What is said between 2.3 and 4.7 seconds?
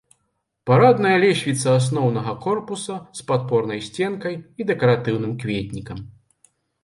корпуса з падпорнай сценкай і